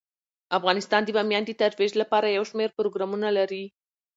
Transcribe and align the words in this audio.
افغانستان 0.57 1.01
د 1.03 1.09
بامیان 1.17 1.43
د 1.45 1.51
ترویج 1.61 1.91
لپاره 2.01 2.27
یو 2.27 2.43
شمیر 2.51 2.69
پروګرامونه 2.77 3.27
لري. 3.37 3.63